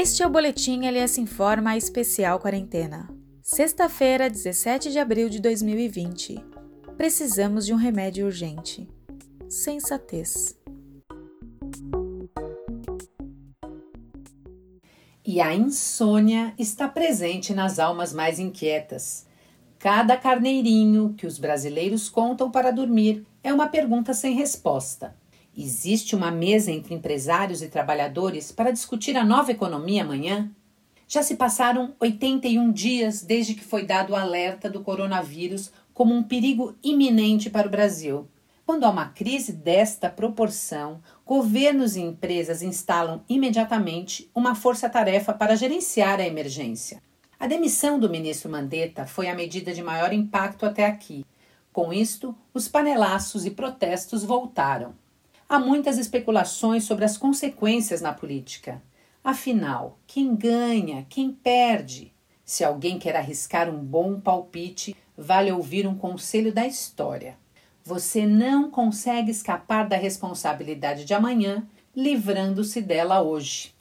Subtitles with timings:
[0.00, 3.08] Este é o Boletim LS Informa Especial Quarentena.
[3.42, 6.38] Sexta-feira, 17 de abril de 2020.
[6.96, 8.88] Precisamos de um remédio urgente.
[9.48, 10.56] Sensatez.
[15.26, 19.26] E a insônia está presente nas almas mais inquietas.
[19.80, 25.16] Cada carneirinho que os brasileiros contam para dormir é uma pergunta sem resposta.
[25.60, 30.48] Existe uma mesa entre empresários e trabalhadores para discutir a nova economia amanhã?
[31.08, 36.22] Já se passaram 81 dias desde que foi dado o alerta do coronavírus como um
[36.22, 38.28] perigo iminente para o Brasil.
[38.64, 46.20] Quando há uma crise desta proporção, governos e empresas instalam imediatamente uma força-tarefa para gerenciar
[46.20, 47.02] a emergência.
[47.36, 51.26] A demissão do ministro Mandetta foi a medida de maior impacto até aqui.
[51.72, 54.94] Com isto, os panelaços e protestos voltaram.
[55.50, 58.82] Há muitas especulações sobre as consequências na política.
[59.24, 62.12] Afinal, quem ganha, quem perde?
[62.44, 67.38] Se alguém quer arriscar um bom palpite, vale ouvir um conselho da história.
[67.82, 73.74] Você não consegue escapar da responsabilidade de amanhã, livrando-se dela hoje.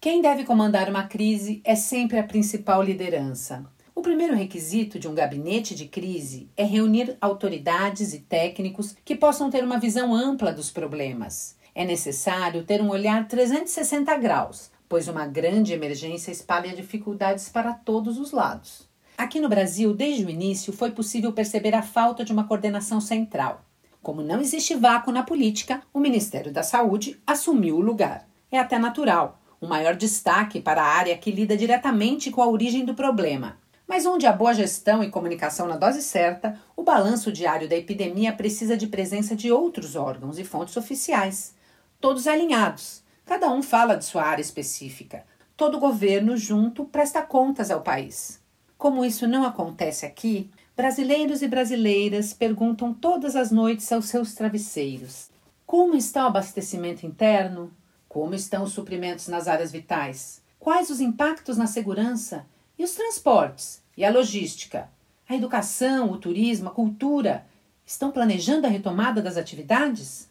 [0.00, 3.64] Quem deve comandar uma crise é sempre a principal liderança.
[4.02, 9.48] O primeiro requisito de um gabinete de crise é reunir autoridades e técnicos que possam
[9.48, 11.56] ter uma visão ampla dos problemas.
[11.72, 18.18] É necessário ter um olhar 360 graus, pois uma grande emergência espalha dificuldades para todos
[18.18, 18.88] os lados.
[19.16, 23.64] Aqui no Brasil, desde o início, foi possível perceber a falta de uma coordenação central.
[24.02, 28.28] Como não existe vácuo na política, o Ministério da Saúde assumiu o lugar.
[28.50, 32.84] É até natural, o maior destaque para a área que lida diretamente com a origem
[32.84, 33.61] do problema
[33.92, 38.32] mas onde há boa gestão e comunicação na dose certa, o balanço diário da epidemia
[38.32, 41.54] precisa de presença de outros órgãos e fontes oficiais,
[42.00, 43.02] todos alinhados.
[43.26, 45.26] Cada um fala de sua área específica.
[45.58, 48.40] Todo governo junto presta contas ao país.
[48.78, 55.28] Como isso não acontece aqui, brasileiros e brasileiras perguntam todas as noites aos seus travesseiros:
[55.66, 57.70] como está o abastecimento interno?
[58.08, 60.40] Como estão os suprimentos nas áreas vitais?
[60.58, 62.46] Quais os impactos na segurança?
[62.78, 63.81] E os transportes?
[63.96, 64.88] E a logística?
[65.28, 67.46] A educação, o turismo, a cultura
[67.84, 70.30] estão planejando a retomada das atividades?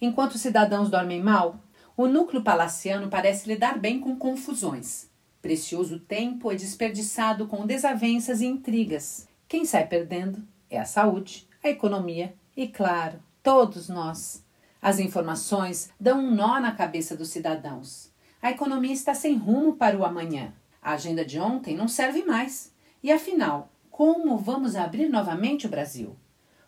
[0.00, 1.60] Enquanto os cidadãos dormem mal,
[1.96, 5.10] o núcleo palaciano parece lidar bem com confusões.
[5.42, 9.28] Precioso tempo é desperdiçado com desavenças e intrigas.
[9.46, 14.42] Quem sai perdendo é a saúde, a economia e, claro, todos nós.
[14.80, 18.10] As informações dão um nó na cabeça dos cidadãos.
[18.40, 20.52] A economia está sem rumo para o amanhã.
[20.80, 22.71] A agenda de ontem não serve mais.
[23.02, 26.16] E afinal, como vamos abrir novamente o Brasil?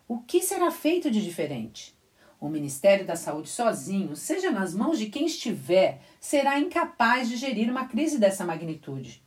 [0.05, 1.97] O que será feito de diferente?
[2.41, 7.71] O Ministério da Saúde sozinho, seja nas mãos de quem estiver, será incapaz de gerir
[7.71, 9.23] uma crise dessa magnitude.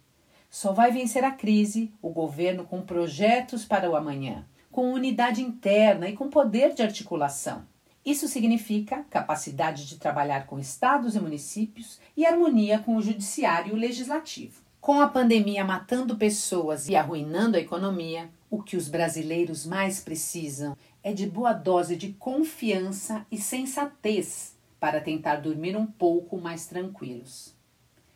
[0.50, 6.10] Só vai vencer a crise o governo com projetos para o amanhã, com unidade interna
[6.10, 7.66] e com poder de articulação.
[8.04, 13.72] Isso significa capacidade de trabalhar com estados e municípios e harmonia com o judiciário e
[13.72, 14.67] o legislativo.
[14.80, 20.76] Com a pandemia matando pessoas e arruinando a economia, o que os brasileiros mais precisam
[21.02, 27.54] é de boa dose de confiança e sensatez para tentar dormir um pouco mais tranquilos.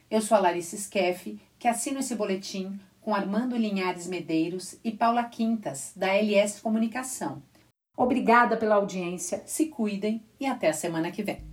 [0.09, 5.25] Eu sou a Larissa Skeff, que assino esse boletim com Armando Linhares Medeiros e Paula
[5.25, 7.43] Quintas, da LS Comunicação.
[7.95, 11.52] Obrigada pela audiência, se cuidem e até a semana que vem.